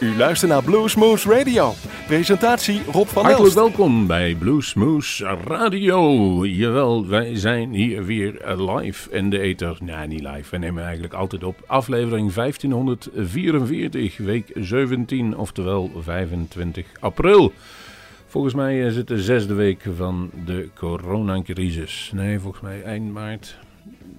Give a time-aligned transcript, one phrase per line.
[0.00, 1.72] U luistert naar Bluesmoose Radio.
[2.06, 3.54] Presentatie Rob van Hartelijk Elst.
[3.54, 6.46] welkom bij Bluesmoose Radio.
[6.46, 9.78] Jawel, wij zijn hier weer live in de ether.
[9.82, 10.50] Nee, niet live.
[10.50, 17.52] We nemen eigenlijk altijd op aflevering 1544, week 17, oftewel 25 april.
[18.26, 22.10] Volgens mij is het de zesde week van de coronacrisis.
[22.14, 23.56] Nee, volgens mij eind maart,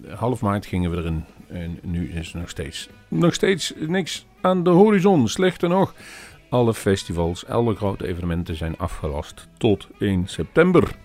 [0.08, 1.24] half maart gingen we erin.
[1.48, 5.28] En nu is er nog steeds, nog steeds niks aan de horizon.
[5.28, 5.94] Slechter nog,
[6.50, 10.96] alle festivals, alle grote evenementen zijn afgelast tot 1 september.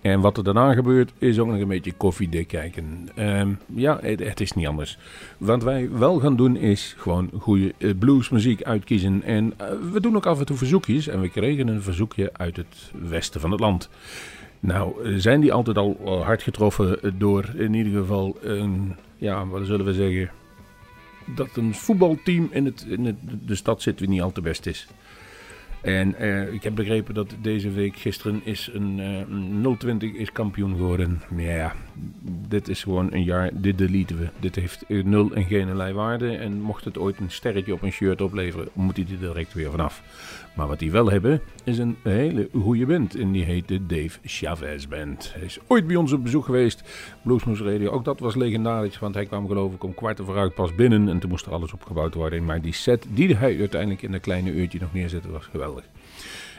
[0.00, 3.08] En wat er daarna gebeurt, is ook nog een beetje koffiedik kijken.
[3.14, 4.98] Ehm, ja, het, is niet anders.
[5.38, 9.22] Wat wij wel gaan doen, is gewoon goede eh, bluesmuziek uitkiezen.
[9.22, 11.08] En eh, we doen ook af en toe verzoekjes.
[11.08, 13.88] En we kregen een verzoekje uit het westen van het land.
[14.60, 19.66] Nou, zijn die altijd al eh, hard getroffen door in ieder geval een, ja, wat
[19.66, 20.30] zullen we zeggen,
[21.34, 24.66] dat een voetbalteam in, het, in het, de stad zit wie niet al te best
[24.66, 24.88] is.
[25.80, 29.00] En eh, ik heb begrepen dat deze week, gisteren, is een
[29.62, 31.22] eh, 020 is kampioen geworden.
[31.30, 31.74] Maar ja,
[32.48, 34.28] dit is gewoon een jaar, dit deleten we.
[34.40, 36.36] Dit heeft eh, nul en geen waarde.
[36.36, 39.70] En mocht het ooit een sterretje op een shirt opleveren, moet hij er direct weer
[39.70, 40.02] vanaf.
[40.58, 43.14] Maar wat die wel hebben, is een hele goede band.
[43.14, 45.32] En die heet de Dave Chavez Band.
[45.34, 46.82] Hij is ooit bij ons op bezoek geweest.
[47.22, 47.90] Bluesmoose Radio.
[47.90, 51.08] Ook dat was legendarisch, want hij kwam geloof ik om kwart over uit pas binnen.
[51.08, 52.44] En toen moest er alles opgebouwd worden.
[52.44, 55.84] Maar die set die hij uiteindelijk in een kleine uurtje nog neerzette, was geweldig.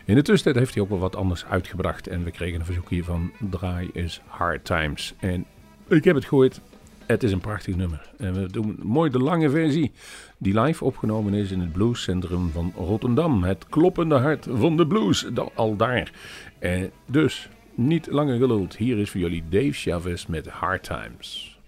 [0.06, 2.08] In de tussentijd heeft hij ook wel wat anders uitgebracht.
[2.08, 5.14] En we kregen een verzoek hier van Draai is Hard Times.
[5.20, 5.46] En
[5.88, 6.62] ik heb het gehoord.
[7.10, 8.10] Het is een prachtig nummer.
[8.18, 9.92] En we doen mooi de lange versie
[10.38, 13.44] die live opgenomen is in het bluescentrum van Rotterdam.
[13.44, 16.12] Het kloppende hart van de blues, al daar.
[16.60, 18.78] En dus, niet langer geluld.
[18.78, 21.59] Hier is voor jullie Dave Chavez met Hard Times.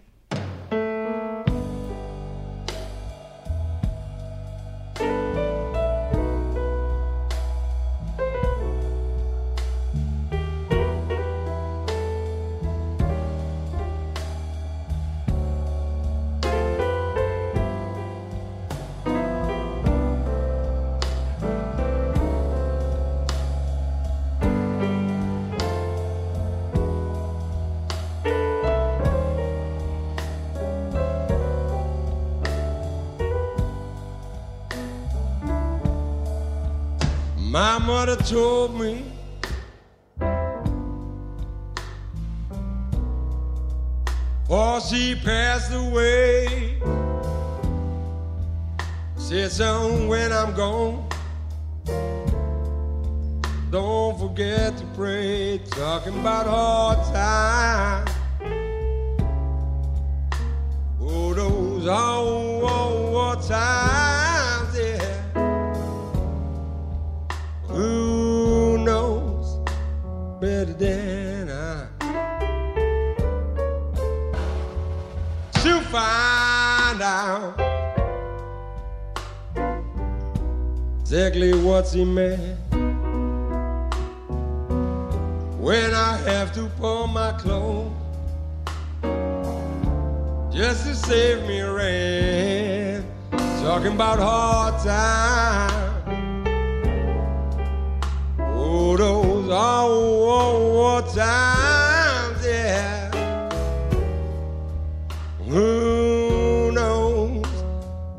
[105.72, 107.46] Who knows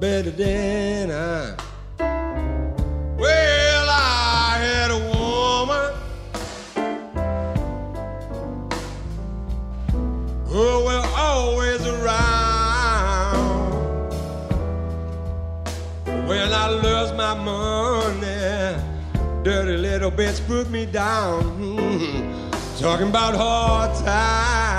[0.01, 1.55] better than I?
[3.19, 5.93] Well, I had a woman
[10.47, 13.35] who was always around
[16.27, 18.33] when I lost my money
[19.45, 21.43] dirty little bitch put me down.
[22.79, 24.72] Talking about hard times.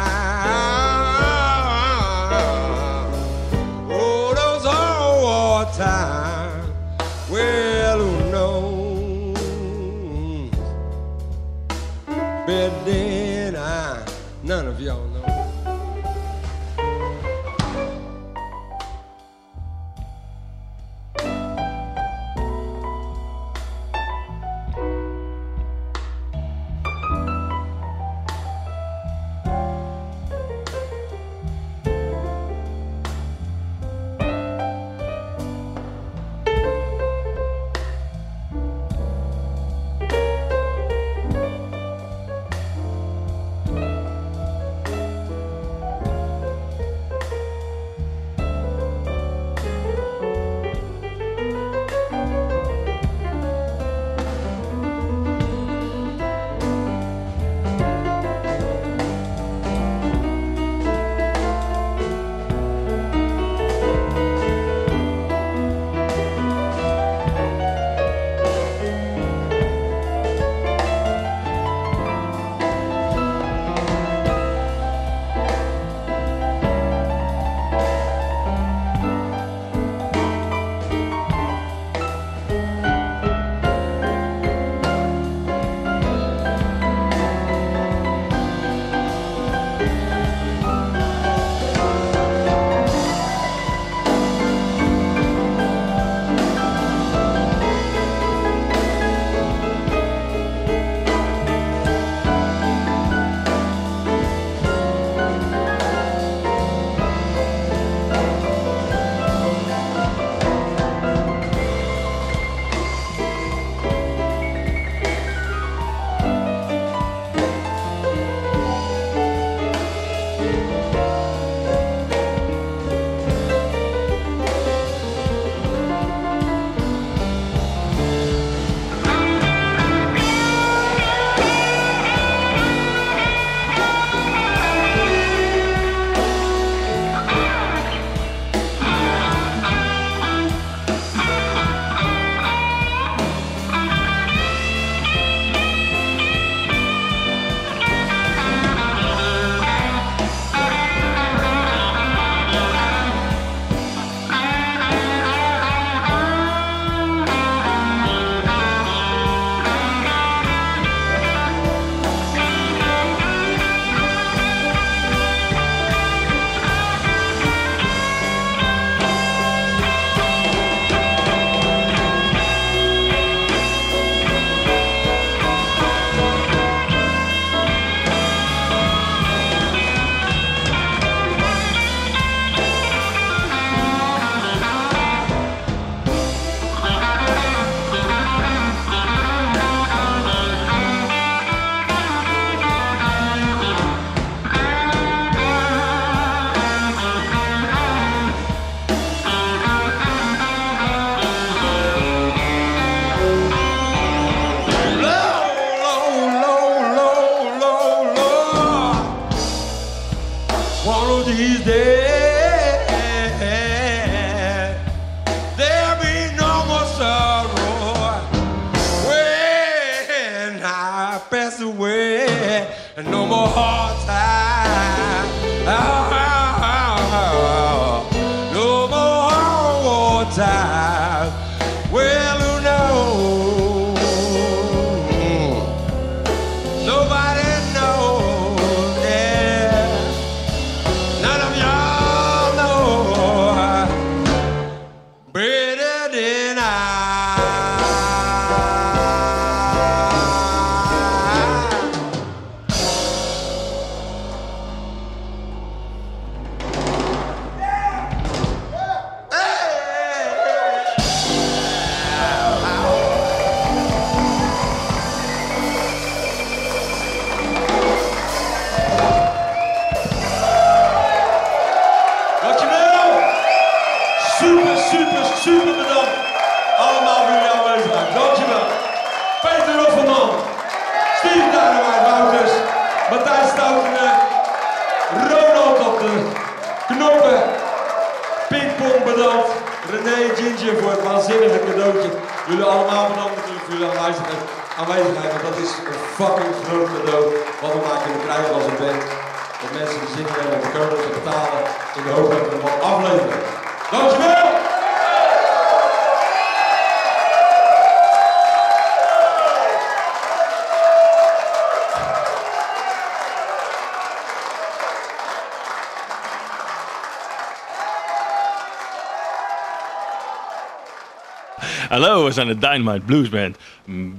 [321.94, 323.58] Hello, we zijn de Dynamite Blues Band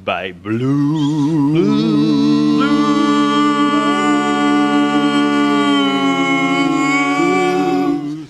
[0.04, 1.66] bij Blues.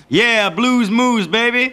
[0.07, 1.71] Yeah, blues moves, baby.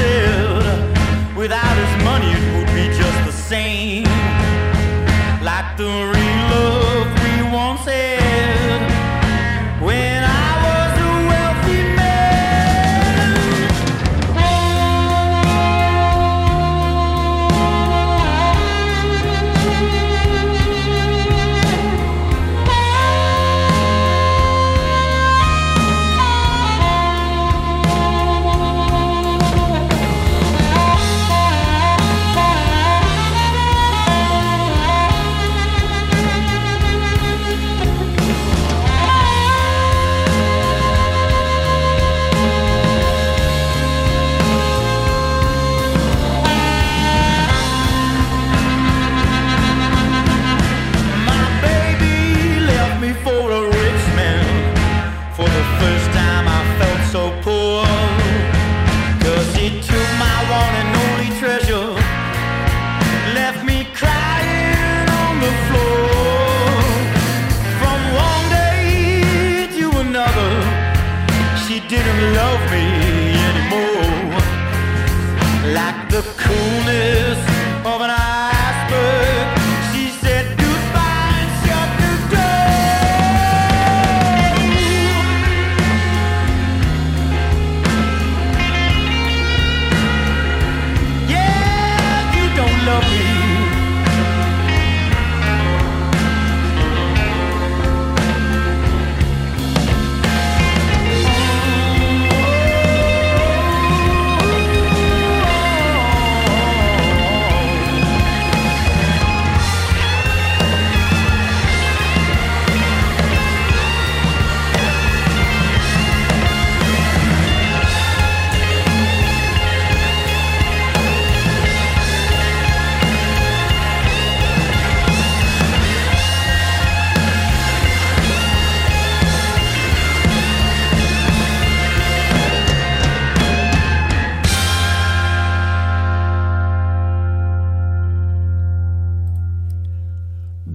[0.00, 1.36] wasted.
[1.36, 4.04] Without his money, it would be just the same.
[5.42, 8.19] Like the real love we once had.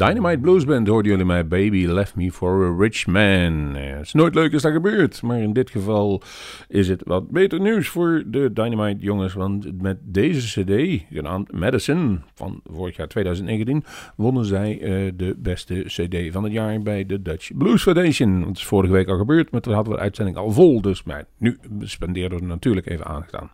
[0.05, 3.75] Dynamite Blues Band hoorden jullie mij Baby Left Me for a Rich Man.
[3.75, 6.21] Het is nooit leuk als dat gebeurt, maar in dit geval
[6.67, 9.33] is het wat beter nieuws voor de Dynamite jongens.
[9.33, 13.83] Want met deze cd, genaamd Medicine, van vorig jaar 2019,
[14.15, 18.41] wonnen zij uh, de beste cd van het jaar bij de Dutch Blues Foundation.
[18.41, 20.81] Dat is vorige week al gebeurd, maar toen hadden we de uitzending al vol.
[20.81, 23.51] Dus maar nu spenderen we natuurlijk even aangedaan.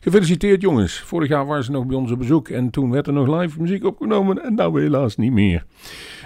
[0.00, 1.00] Gefeliciteerd jongens.
[1.00, 3.60] Vorig jaar waren ze nog bij ons op bezoek en toen werd er nog live
[3.60, 5.64] muziek opgenomen en nou helaas niet meer.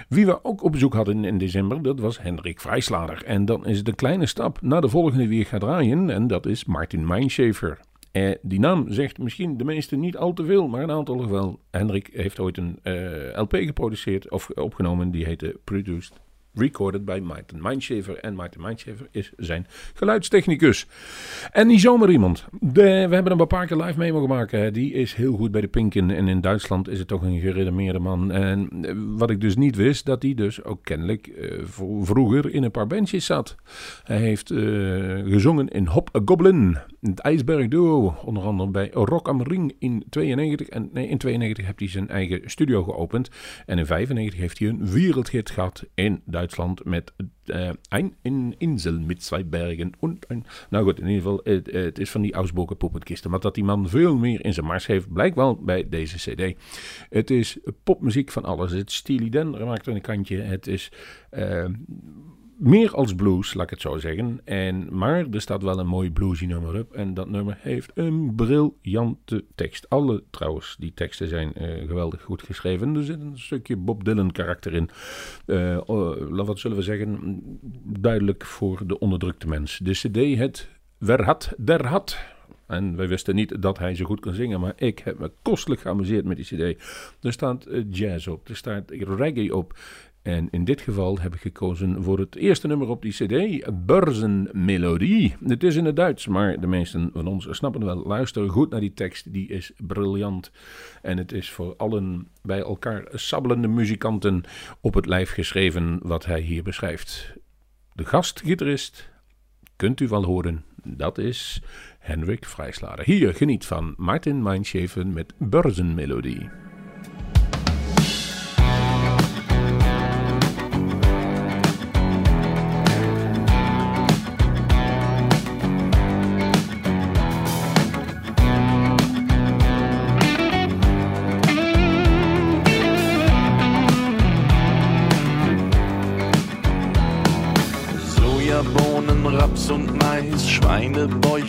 [0.09, 3.23] Wie we ook op bezoek hadden in december, dat was Hendrik Vrijslader.
[3.23, 6.27] En dan is het een kleine stap naar de volgende wie ik ga draaien en
[6.27, 7.79] dat is Martin Meinschaefer.
[8.11, 11.59] Eh, die naam zegt misschien de meesten niet al te veel, maar een aantal wel.
[11.71, 16.13] Hendrik heeft ooit een uh, LP geproduceerd of opgenomen, die heette Produced
[16.57, 18.17] recorded bij Martin Mindshaver.
[18.17, 20.87] En Martin Mindshaver is zijn geluidstechnicus.
[21.51, 22.45] En niet zomaar iemand.
[22.59, 24.73] De, we hebben een paar keer live mee mogen maken.
[24.73, 26.11] Die is heel goed bij de Pinken.
[26.11, 28.31] En in Duitsland is het toch een geredemeerde man.
[28.31, 31.61] En eh, wat ik dus niet wist, dat hij dus ook kennelijk uh,
[32.01, 33.55] vroeger in een paar bandjes zat.
[34.03, 36.77] Hij heeft uh, gezongen in Hop a Goblin.
[37.09, 38.15] Het IJsberg Duo.
[38.25, 40.67] Onder andere bij Rock am Ring in 92.
[40.67, 43.29] En nee, in 92 heeft hij zijn eigen studio geopend.
[43.65, 46.85] En in 95 heeft hij een wereldhit gehad in Duitsland.
[46.85, 47.13] Met
[47.45, 49.91] uh, een, een insel met twee bergen.
[50.69, 53.31] Nou goed, in ieder geval, het, is van die Ausboken poepenkisten.
[53.31, 56.55] Maar dat die man veel meer in zijn mars heeft, blijkt wel bij deze cd.
[57.09, 58.71] Het is popmuziek van alles.
[58.71, 60.37] Het is Steely Dan, maakt een kantje.
[60.37, 60.91] Het is...
[61.31, 61.65] Uh,
[62.57, 64.41] meer als blues, laat ik het zo zeggen.
[64.43, 66.93] En, maar er staat wel een mooi bluesy nummer op.
[66.93, 69.89] En dat nummer heeft een briljante tekst.
[69.89, 72.95] Alle trouwens, die teksten zijn uh, geweldig goed geschreven.
[72.95, 74.89] Er zit een stukje Bob Dylan karakter in.
[75.45, 75.77] Uh,
[76.45, 77.41] wat zullen we zeggen?
[77.83, 79.79] Duidelijk voor de onderdrukte mens.
[79.83, 82.17] De cd het Verhat der Had.
[82.67, 85.81] En wij wisten niet dat hij zo goed kon zingen, maar ik heb me kostelijk
[85.81, 86.83] geamuseerd met die cd.
[87.21, 89.79] Er staat jazz op, er staat reggae op.
[90.27, 95.35] En in dit geval heb ik gekozen voor het eerste nummer op die CD, Börsenmelodie.
[95.45, 98.03] Het is in het Duits, maar de meesten van ons snappen wel.
[98.03, 100.51] Luister goed naar die tekst, die is briljant.
[101.01, 104.43] En het is voor allen bij elkaar sabbelende muzikanten
[104.81, 107.33] op het lijf geschreven wat hij hier beschrijft.
[107.93, 109.09] De gastgitarist,
[109.75, 111.61] kunt u wel horen, dat is
[111.99, 113.05] Henrik Vrijslader.
[113.05, 116.66] Hier geniet van Martin Meinschaven met Börsenmelodie.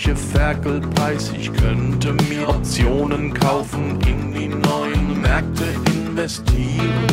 [0.09, 1.33] Schweinebäuche, Ferkelpreis.
[1.38, 7.07] Ich könnte mir Optionen kaufen, in die neuen Märkte investieren.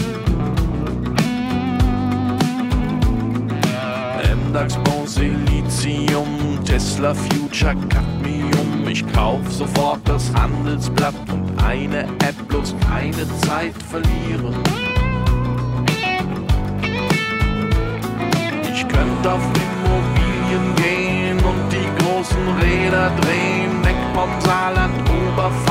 [4.49, 8.87] MDAX, Bronze, Lithium, Tesla, Future, Cadmium.
[8.87, 14.84] Ich kauf sofort das Handelsblatt und eine App, bloß keine Zeit verlieren.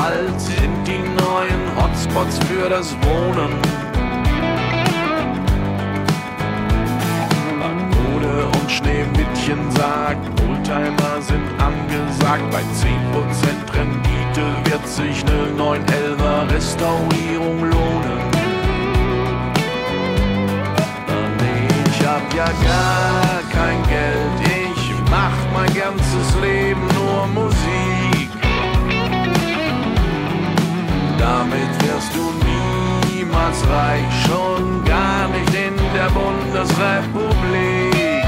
[0.04, 3.52] Oberpfalz sind die neuen Hotspots für das Wohnen.
[7.60, 17.60] Pagode und Schneewittchen sagt, Oldtimer sind angesagt, bei 10% Rendite wird sich ne 911er Restaurierung
[17.60, 18.20] lohnen.
[21.90, 28.23] Ich hab ja gar kein Geld, mach mein ganzes Leben nur Musik.
[31.24, 32.24] Damit wirst du
[33.10, 38.22] niemals reich, schon gar nicht in der Bundesrepublik.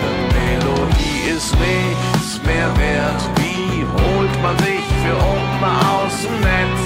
[0.00, 6.84] Eine Melodie ist nichts mehr wert, wie holt man sich für Open aus dem Netz?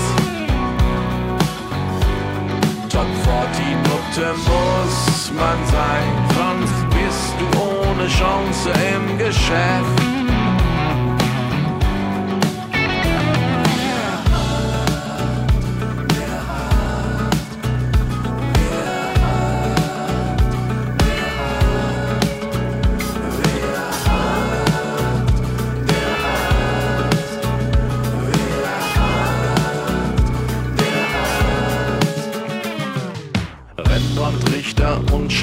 [2.89, 10.20] Top 40 Nutte muss man sein, sonst bist du ohne Chance im Geschäft.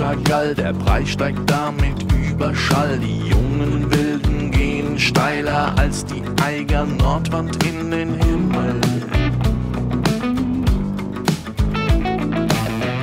[0.07, 2.97] Chagall, der Preis steigt damit Überschall.
[2.97, 8.79] Die jungen Wilden gehen steiler als die Eiger Nordwand in den Himmel.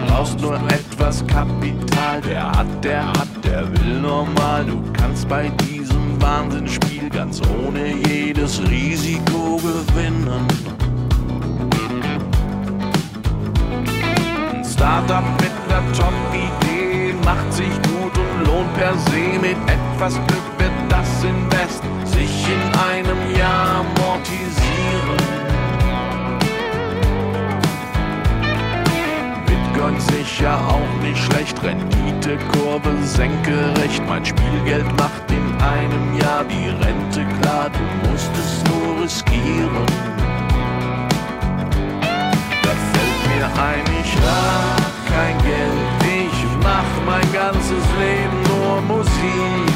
[0.06, 2.22] brauchst nur etwas Kapital.
[2.26, 4.64] Der hat, der hat, der will normal.
[4.64, 10.48] Du kannst bei diesem Wahnsinnsspiel ganz ohne jedes Risiko gewinnen.
[14.64, 16.63] Startup mit ner Top-Idee
[17.24, 19.38] macht sich gut und lohnt per se.
[19.40, 25.18] Mit etwas Glück wird das Invest sich in einem Jahr amortisieren.
[29.46, 34.02] Bitcoin sicher auch nicht schlecht, Renditekurve senkerecht.
[34.08, 39.86] Mein Spielgeld macht in einem Jahr die Rente klar, du musst es nur riskieren.
[42.62, 45.83] Da fällt mir ein, ich hab kein Geld,
[46.64, 49.74] mach mein ganzes Leben nur Musik.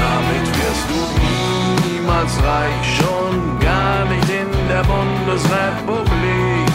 [0.00, 1.00] Damit wirst du
[1.86, 6.68] niemals reich, schon gar nicht in der Bundesrepublik.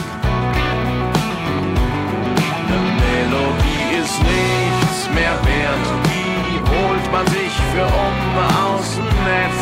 [2.61, 9.59] Eine Melodie ist nichts mehr wert, die holt man sich für Umbe aus dem Netz.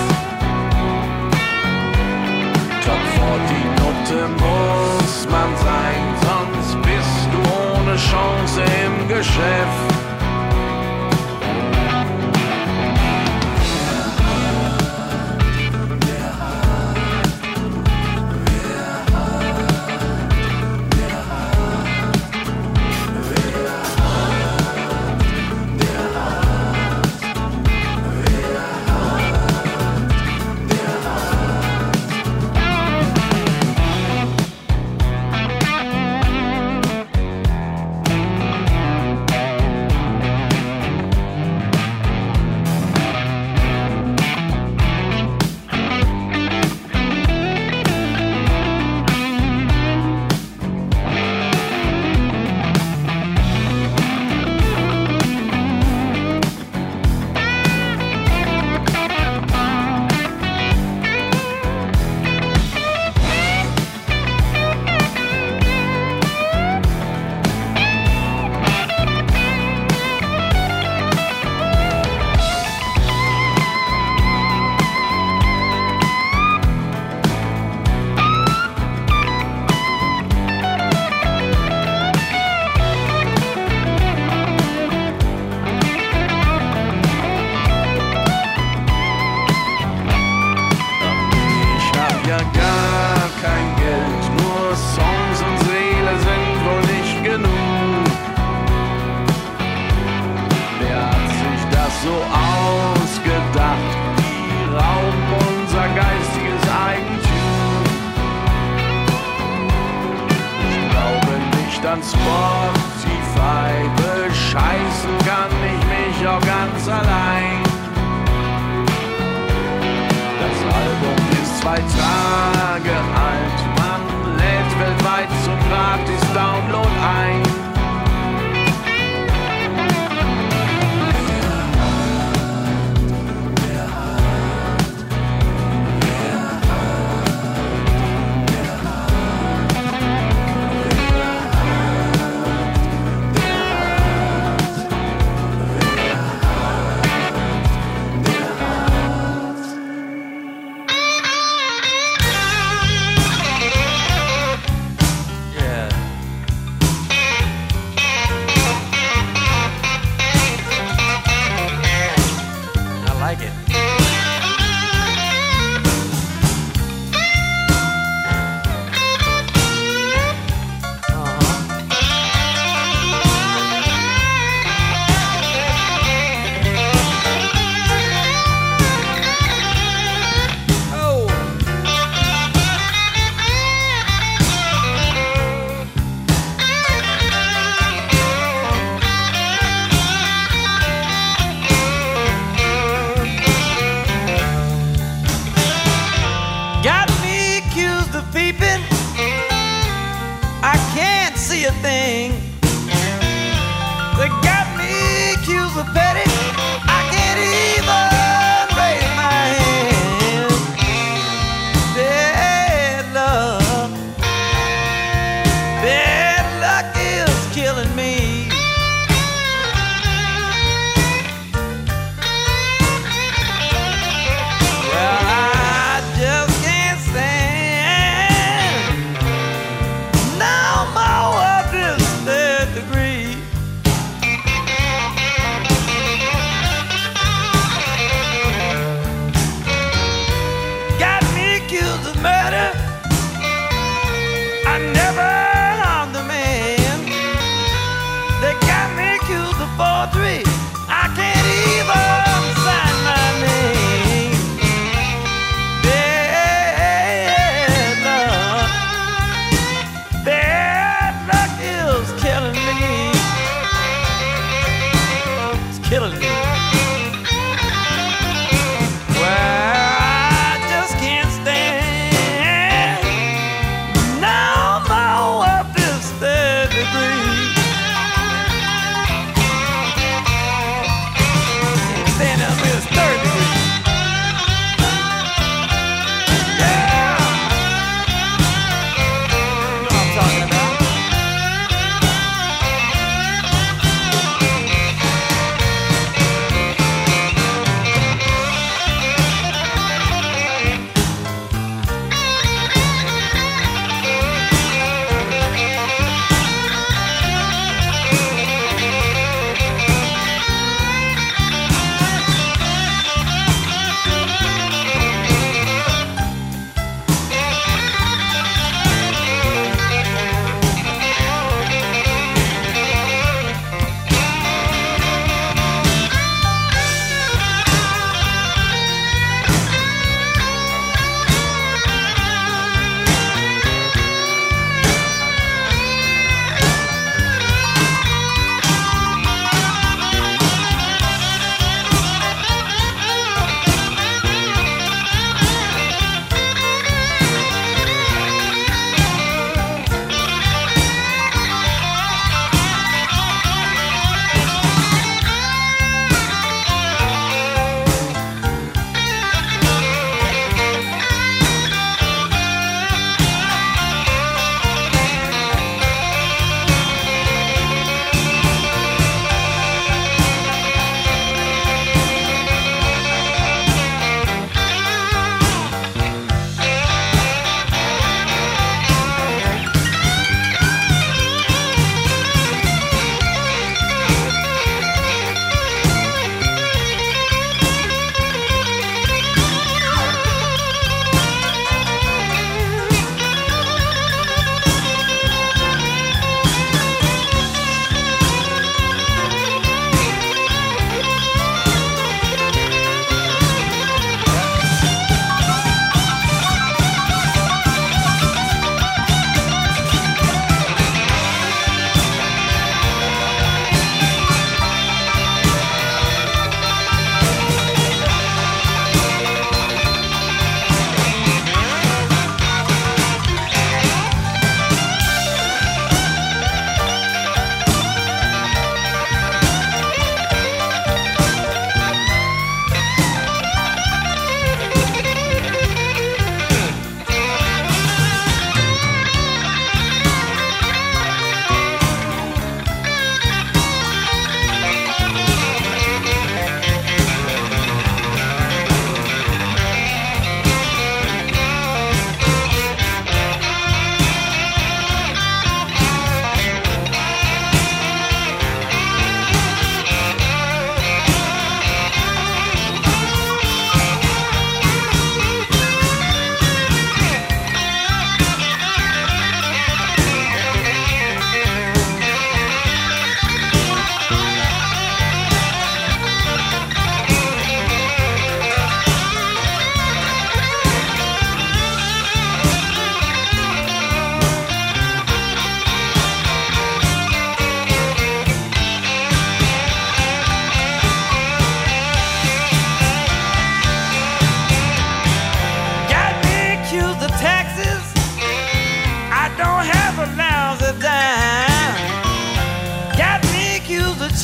[2.85, 6.03] Top 40 Note muss man sein,
[7.97, 9.96] Chance im Geschäft.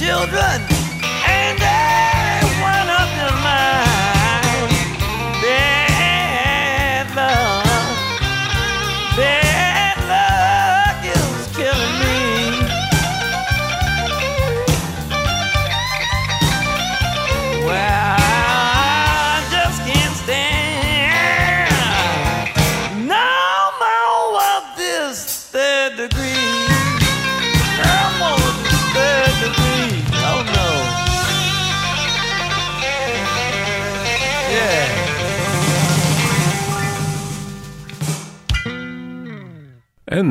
[0.03, 0.82] Children,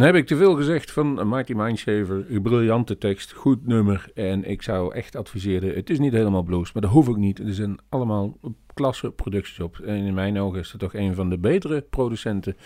[0.03, 4.11] heb ik te veel gezegd van Mighty Mindshaver, een briljante tekst, goed nummer.
[4.15, 7.39] En ik zou echt adviseren, het is niet helemaal blues, maar dat hoef ik niet.
[7.39, 8.39] Er zijn allemaal
[8.75, 9.81] klasse producties.
[9.85, 12.57] En in mijn ogen is het toch een van de betere producenten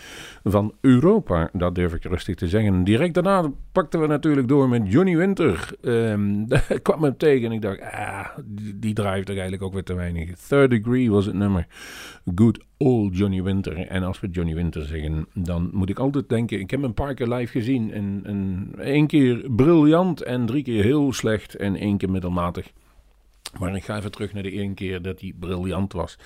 [0.43, 1.49] van Europa.
[1.53, 2.83] Dat durf ik rustig te zeggen.
[2.83, 5.69] Direct daarna pakten we natuurlijk door met Johnny Winter.
[6.47, 9.83] Daar kwam hem tegen en ik dacht, ah, die, die drijft toch eigenlijk ook weer
[9.83, 10.37] te weinig.
[10.47, 11.67] Third Degree was het nummer.
[12.35, 13.87] Good old Johnny Winter.
[13.87, 16.59] En als we Johnny Winter zeggen, dan moet ik altijd denken...
[16.59, 17.93] Ik heb hem een paar keer live gezien.
[17.93, 22.71] En, en één keer briljant en drie keer heel slecht en één keer middelmatig.
[23.59, 26.17] Maar ik ga even terug naar de ene keer dat hij briljant was.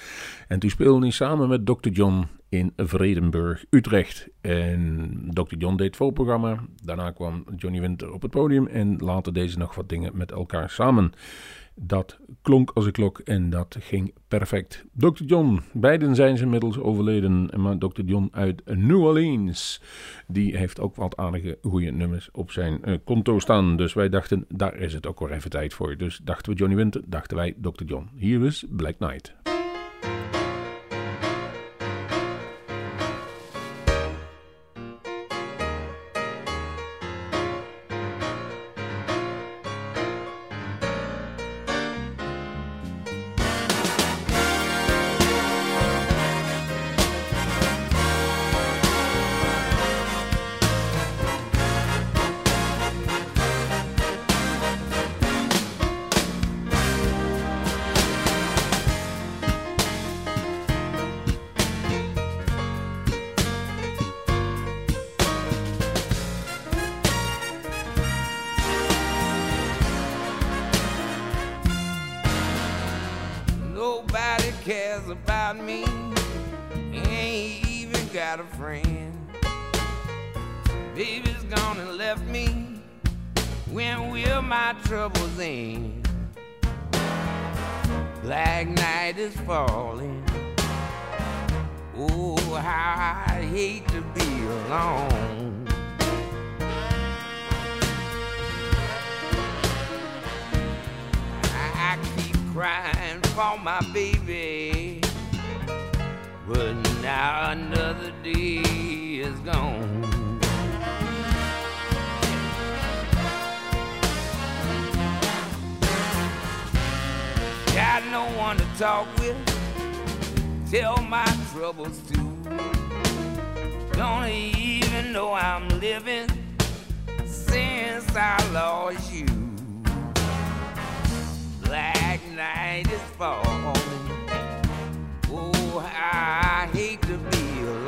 [0.48, 1.90] En toen speelde hij samen met Dr.
[1.90, 4.28] John in Vredenburg, Utrecht.
[4.42, 5.56] En Dr.
[5.58, 6.60] John deed voorprogramma.
[6.84, 8.68] Daarna kwam Johnny Winter op het podium.
[8.68, 11.14] En later deze nog wat dingen met elkaar samen.
[11.76, 14.86] Dat klonk als een klok en dat ging perfect.
[14.94, 15.24] Dr.
[15.24, 17.50] John, beiden zijn ze inmiddels overleden.
[17.56, 18.02] Maar Dr.
[18.06, 19.82] John uit New Orleans,
[20.28, 23.78] die heeft ook wat aardige goede nummers op zijn eh, konto staan.
[23.78, 25.98] Dus wij dachten, daar is het ook weer even tijd voor.
[25.98, 27.84] Dus dachten we Johnny Winter, dachten wij Dr.
[27.86, 28.10] John.
[28.16, 29.36] Hier is Black Knight.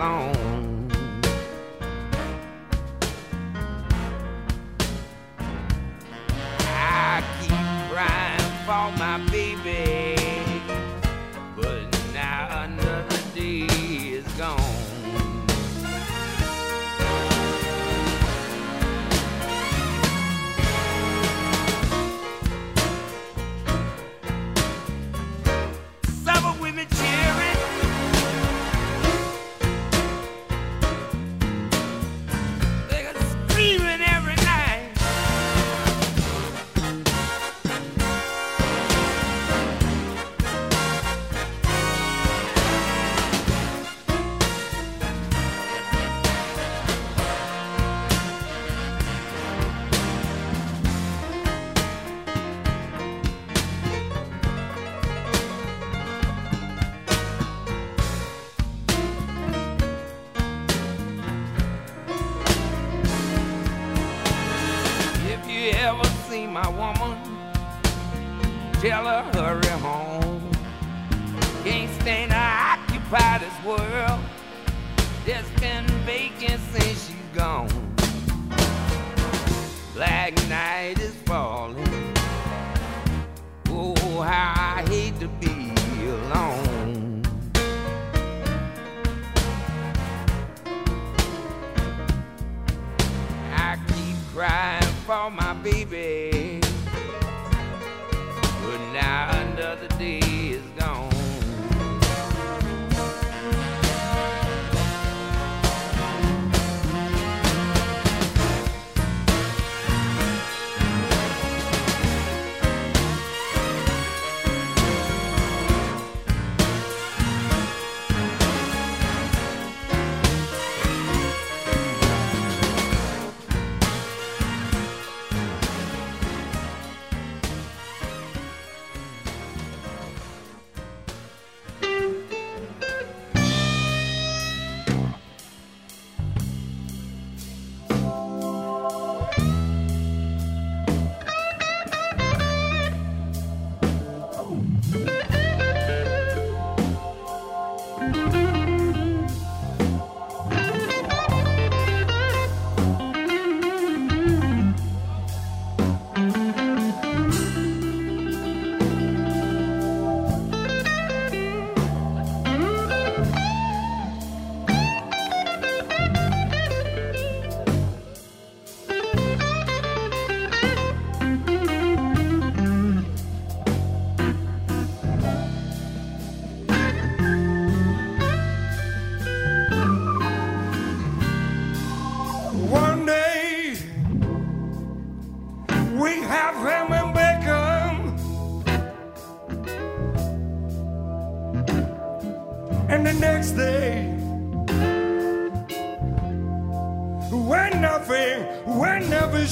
[0.04, 0.33] on.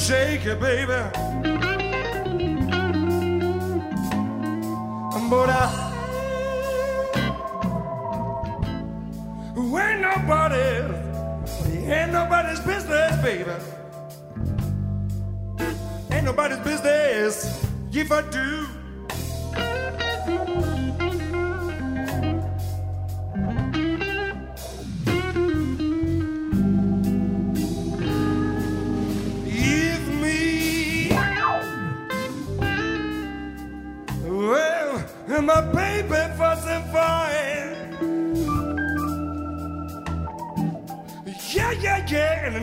[0.01, 1.10] shake it, baby.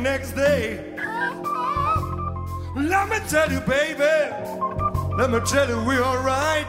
[0.02, 0.94] next day.
[2.76, 4.04] Let me tell you, baby.
[5.16, 6.66] Let me tell you, we're alright.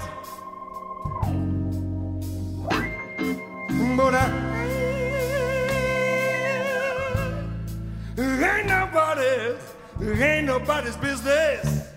[3.97, 4.49] But I
[8.17, 9.61] ain't nobody's,
[10.01, 11.87] ain't nobody's business.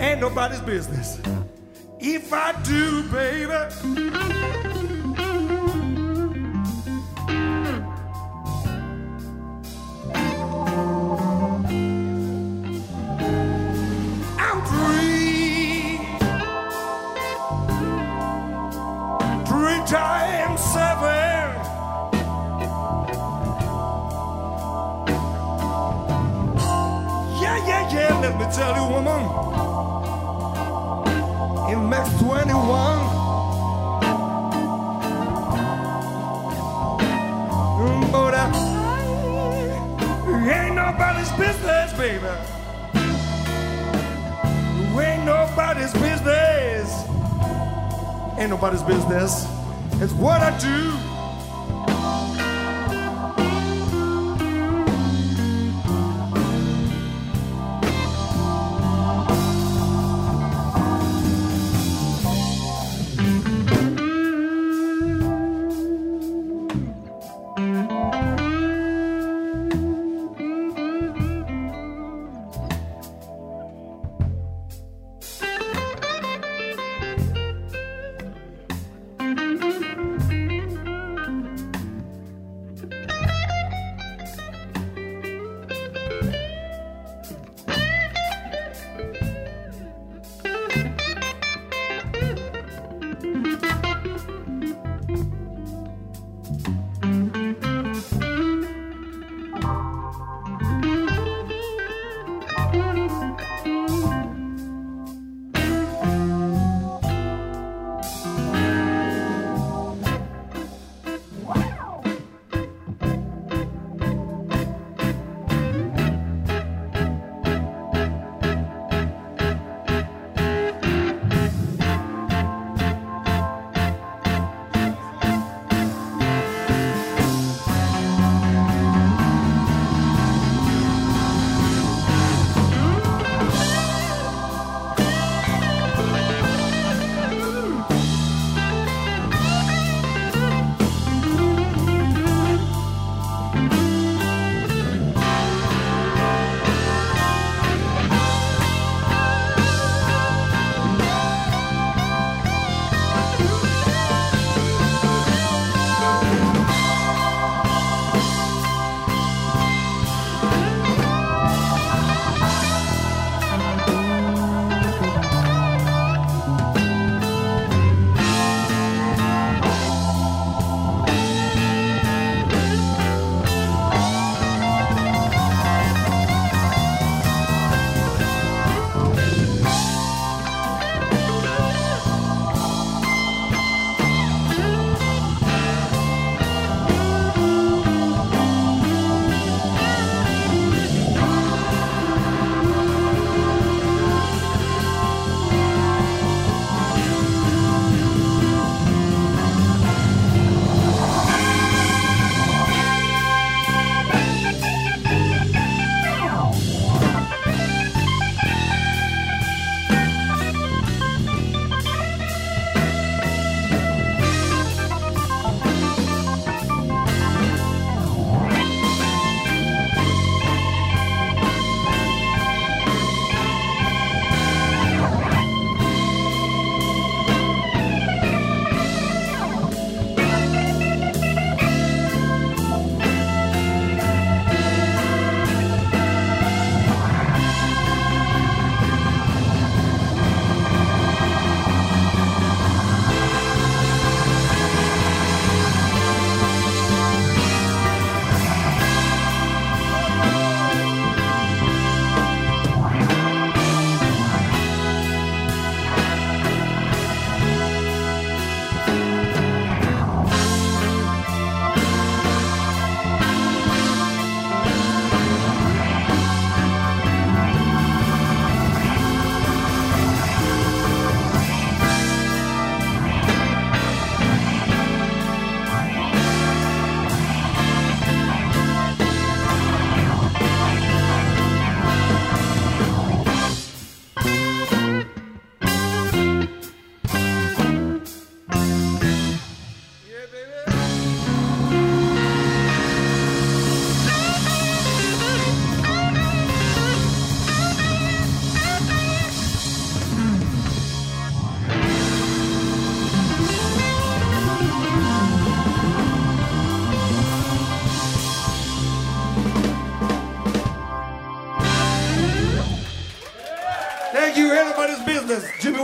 [0.00, 1.20] Ain't nobody's business.
[2.00, 4.27] If I do, baby.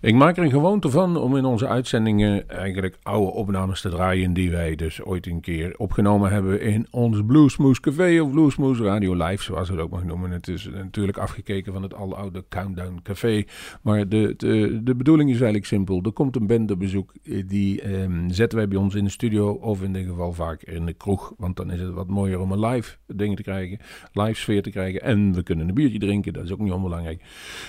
[0.00, 4.32] Ik maak er een gewoonte van om in onze uitzendingen eigenlijk oude opnames te draaien
[4.32, 9.14] die wij dus ooit een keer opgenomen hebben in ons Bluesmoose Café of Bluesmoose Radio
[9.14, 10.30] Live, zoals we het ook mag noemen.
[10.30, 13.44] Het is natuurlijk afgekeken van het aloude Countdown Café,
[13.82, 16.00] maar de, de, de bedoeling is eigenlijk simpel.
[16.02, 17.12] Er komt een band op bezoek,
[17.46, 20.86] die ehm, zetten wij bij ons in de studio of in dit geval vaak in
[20.86, 23.78] de kroeg, want dan is het wat mooier om een live ding te krijgen,
[24.12, 27.22] live sfeer te krijgen en we kunnen een biertje drinken, dat is ook niet onbelangrijk.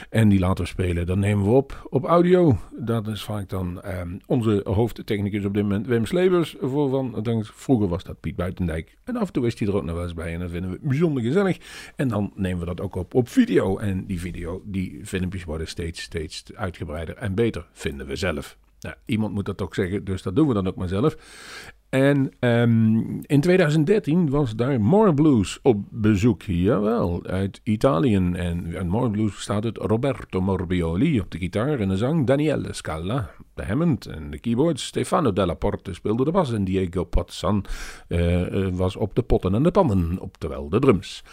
[0.10, 2.58] En die laten we spelen, dan nemen we op op audio.
[2.72, 6.56] Dat is vaak dan um, onze hoofdtechnicus op dit moment, Wim Slebers.
[6.62, 8.98] Voor van, vroeger was dat Piet Buitendijk.
[9.04, 10.34] En af en toe is hij er ook nog wel eens bij.
[10.34, 11.58] En dat vinden we bijzonder gezellig.
[11.96, 13.78] En dan nemen we dat ook op op video.
[13.78, 18.58] En die video, die filmpjes worden steeds, steeds uitgebreider en beter, vinden we zelf.
[18.80, 21.18] Nou, iemand moet dat ook zeggen, dus dat doen we dan ook maar zelf.
[21.90, 26.42] En um, in 2013 was daar More Blues op bezoek.
[26.42, 28.16] Jawel, uit Italië.
[28.16, 28.36] En,
[28.76, 32.28] en More Blues bestaat uit Roberto Morbioli op de gitaar en de zang.
[32.28, 34.86] Daniele Scala, de Hammond en de keyboards.
[34.86, 36.54] Stefano Della Porte speelde de bas.
[36.54, 37.66] En Diego Pozzan
[38.08, 41.24] uh, was op de potten en de pannen, oftewel de drums.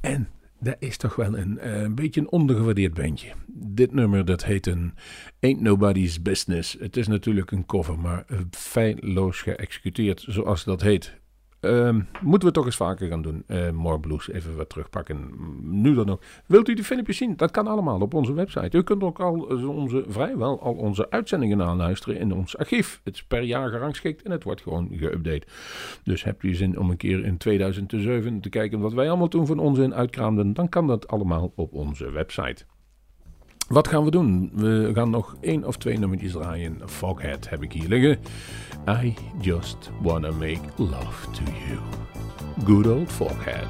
[0.00, 0.28] En
[0.60, 3.32] dat is toch wel een, eh, een beetje een ondergewaardeerd bandje.
[3.46, 4.94] Dit nummer dat heet een
[5.40, 6.76] Ain't Nobody's Business.
[6.78, 11.19] Het is natuurlijk een cover, maar feilloos geëxecuteerd zoals dat heet.
[11.60, 13.44] Um, moeten we toch eens vaker gaan doen.
[13.46, 15.30] Uh, More Blues, even wat terugpakken.
[15.60, 16.22] Nu dan ook.
[16.46, 17.36] Wilt u die filmpjes zien?
[17.36, 18.76] Dat kan allemaal op onze website.
[18.76, 23.00] U kunt ook al onze, vrijwel al onze uitzendingen aanluisteren in ons archief.
[23.04, 25.46] Het is per jaar gerangschikt en het wordt gewoon geüpdate.
[26.02, 29.46] Dus hebt u zin om een keer in 2007 te kijken wat wij allemaal toen
[29.46, 32.64] van onzin uitkraamden, dan kan dat allemaal op onze website.
[33.70, 34.50] Wat gaan we doen?
[34.54, 36.80] We gaan nog één of twee nummertjes draaien.
[36.86, 38.18] Foghead heb ik hier liggen.
[38.88, 41.78] I just wanna make love to you.
[42.64, 43.66] Good old Foghead.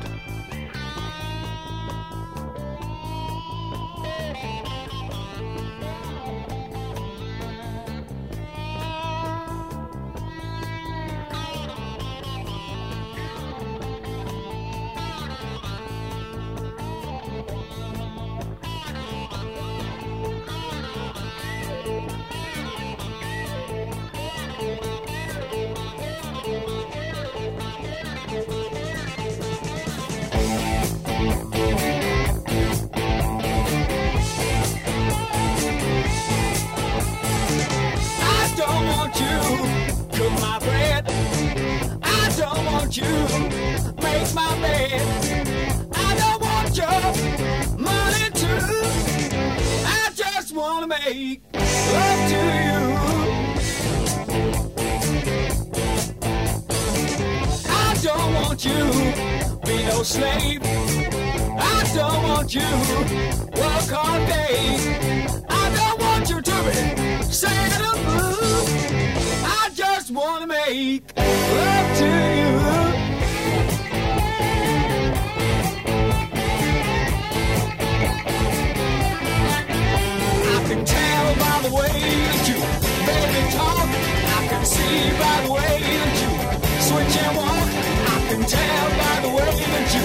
[86.90, 87.70] switch and walk.
[88.14, 90.04] I can tell by the way that you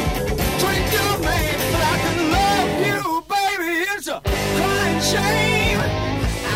[0.61, 1.39] treat to me
[1.71, 3.01] but I can love you,
[3.33, 3.73] baby.
[3.93, 4.19] It's a
[4.57, 5.79] crying shame.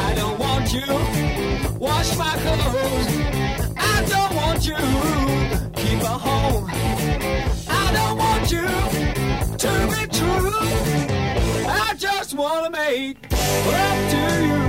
[0.06, 0.90] I don't want you.
[1.86, 3.10] Wash my clothes.
[3.94, 4.82] I don't want you.
[5.82, 6.66] Keep a home.
[7.84, 8.68] I don't want you
[9.64, 10.52] to be true.
[11.88, 14.69] I just wanna make love to you.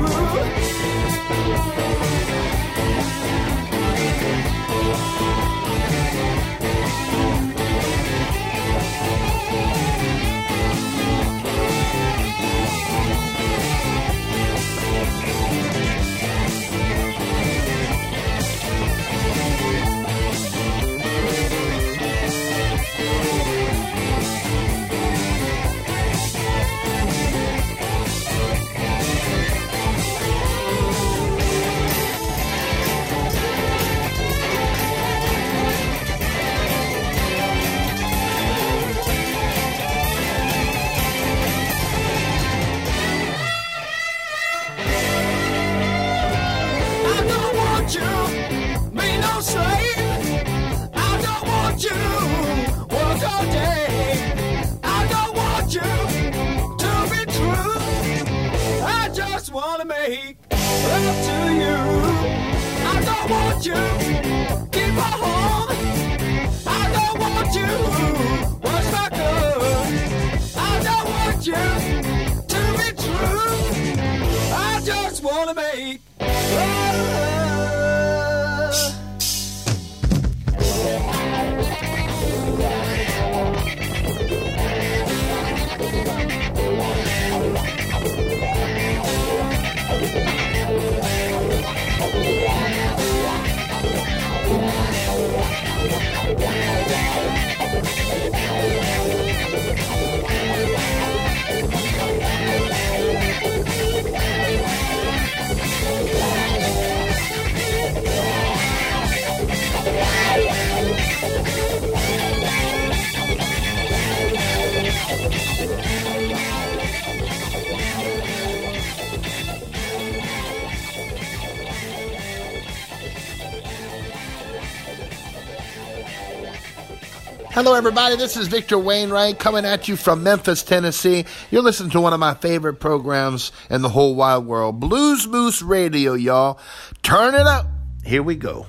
[127.70, 128.16] Hello, everybody.
[128.16, 131.24] This is Victor Wainwright coming at you from Memphis, Tennessee.
[131.52, 135.62] You're listening to one of my favorite programs in the whole wide world, Blues Moose
[135.62, 136.58] Radio, y'all.
[137.04, 137.66] Turn it up.
[138.04, 138.66] Here we go.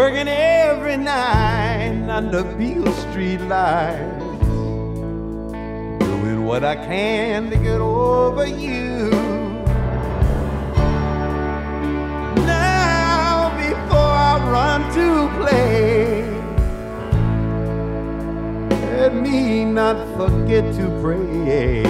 [0.00, 4.24] Working every night under Beale Street lights,
[6.06, 9.10] doing what I can to get over you.
[12.46, 16.22] Now, before I run to play,
[18.96, 21.82] let me not forget to pray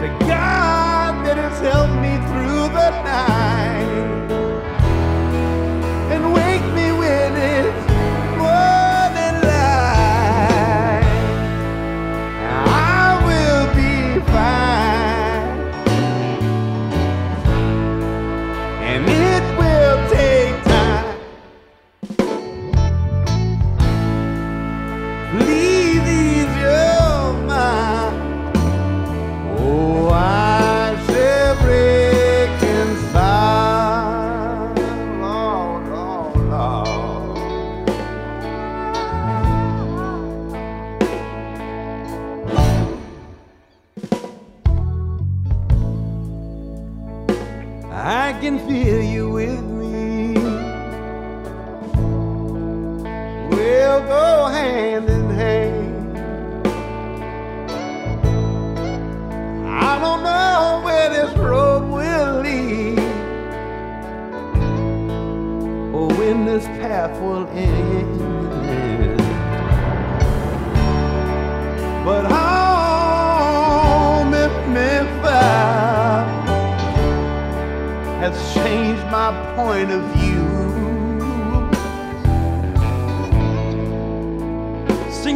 [0.00, 4.41] to God that has helped me through the night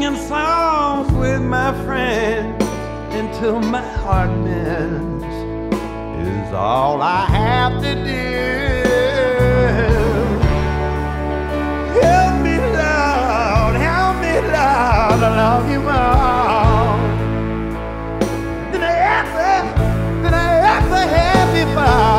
[0.07, 2.65] Singing songs with my friends
[3.13, 5.25] until my heart mends
[6.29, 8.25] is all I have to do.
[12.01, 16.99] Help me, Lord, help me, Lord, I love you more.
[18.71, 19.55] Than I ever,
[20.23, 20.37] than I
[20.77, 21.85] ever had before.
[21.85, 22.16] And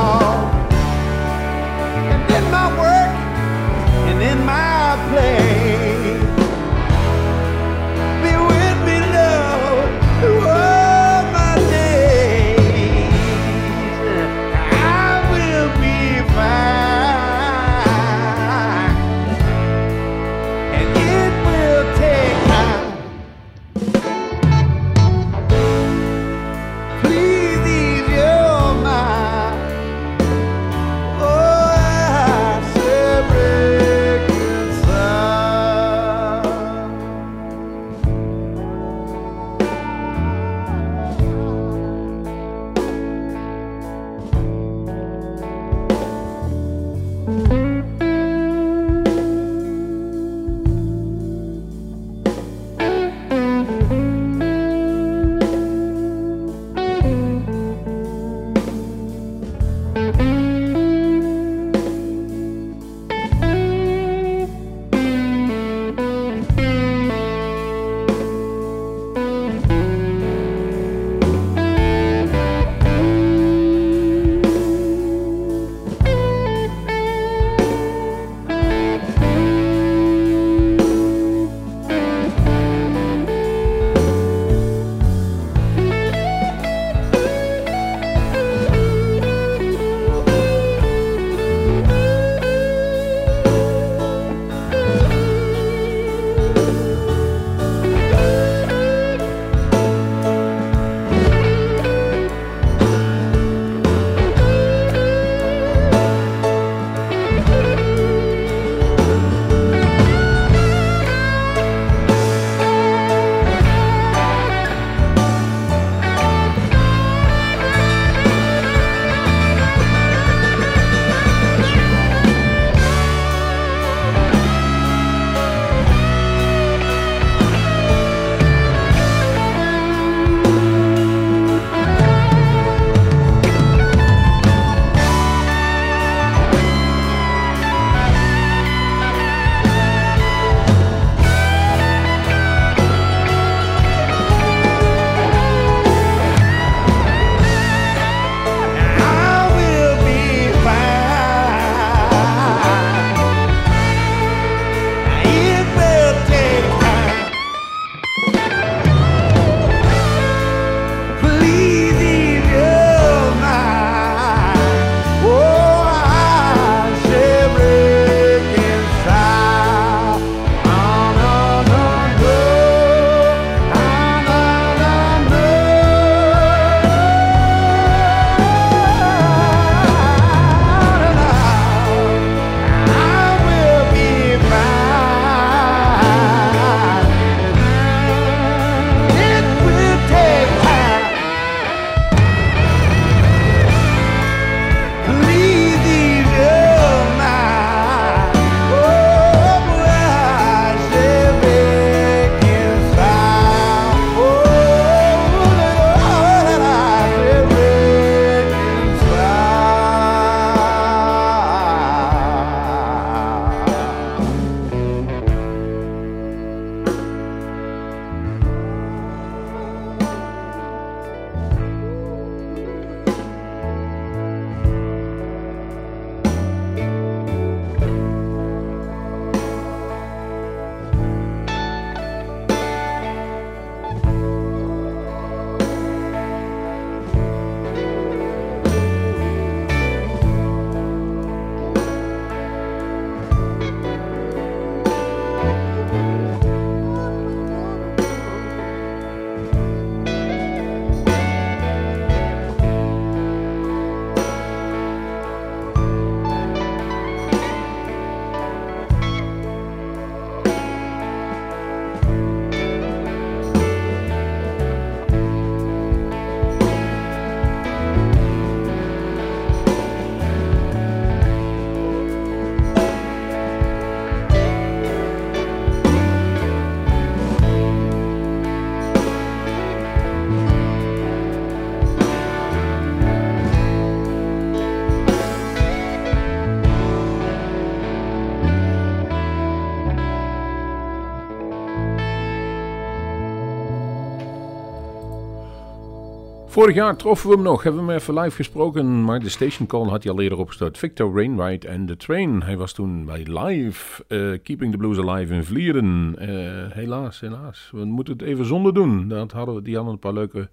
[296.58, 299.68] Vorig jaar troffen we hem nog, hebben we hem even live gesproken, maar de station
[299.68, 300.78] call had hij al eerder opgestart.
[300.78, 302.44] Victor Rainwright en The Train.
[302.44, 306.16] Hij was toen bij live, eh, Keeping the Blues Alive in Vlieren.
[306.18, 307.70] Eh, helaas, helaas.
[307.72, 309.08] We moeten het even zonder doen.
[309.08, 310.50] Dat hadden we, die hadden een paar leuke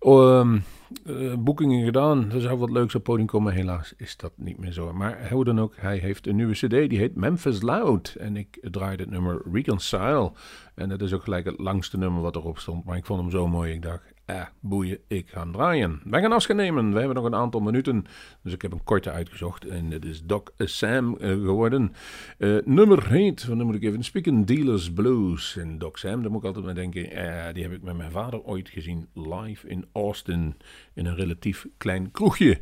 [0.00, 0.58] ehm,
[1.04, 2.32] eh, boekingen gedaan.
[2.32, 3.52] Er zou wat leuks op podium komen.
[3.52, 4.92] Helaas is dat niet meer zo.
[4.92, 6.70] Maar hoe dan ook, hij heeft een nieuwe cd.
[6.70, 8.16] Die heet Memphis Loud.
[8.18, 10.32] En ik draaide het nummer Reconcile.
[10.74, 12.84] En dat is ook gelijk het langste nummer wat erop stond.
[12.84, 13.72] Maar ik vond hem zo mooi.
[13.72, 16.00] Ik dacht, eh, boeien, ik ga draaien.
[16.04, 16.92] Wij gaan afscheid nemen.
[16.92, 18.04] We hebben nog een aantal minuten.
[18.42, 19.64] Dus ik heb een korte uitgezocht.
[19.66, 21.92] En het is Doc Sam eh, geworden.
[22.38, 24.44] Eh, nummer heet, wat moet ik even spieken?
[24.44, 25.56] Dealers Blues.
[25.56, 27.10] En Doc Sam, daar moet ik altijd mee denken.
[27.10, 29.08] eh, die heb ik met mijn vader ooit gezien.
[29.14, 30.54] Live in Austin.
[30.94, 32.60] In een relatief klein kroegje.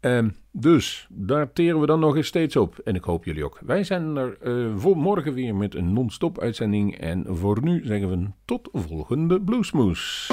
[0.00, 2.78] Ehm, dus daar teren we dan nog eens steeds op.
[2.78, 3.58] En ik hoop jullie ook.
[3.64, 4.36] Wij zijn er
[4.76, 6.98] voor morgen weer met een non-stop uitzending.
[6.98, 10.30] En voor nu zeggen we tot volgende Bluesmoes.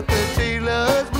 [0.00, 1.19] I got the dealer's